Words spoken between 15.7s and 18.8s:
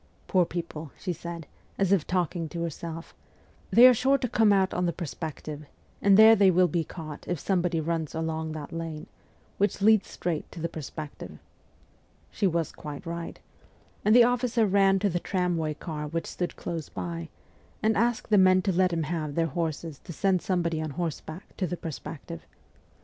car which stood close by, and asked the men to